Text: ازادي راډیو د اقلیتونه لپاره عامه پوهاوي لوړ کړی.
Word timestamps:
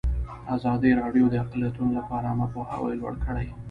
ازادي 0.55 0.91
راډیو 1.01 1.25
د 1.29 1.35
اقلیتونه 1.43 1.91
لپاره 1.99 2.25
عامه 2.31 2.47
پوهاوي 2.53 2.93
لوړ 3.01 3.13
کړی. 3.25 3.47